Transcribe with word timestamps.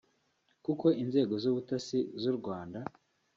kuko 0.65 0.85
inzego 1.03 1.33
z’ubutasi 1.43 1.99
z’u 2.21 2.31
Rwanda 2.37 2.79